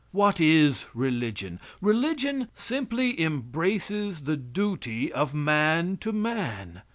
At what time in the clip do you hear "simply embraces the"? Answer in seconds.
2.55-4.35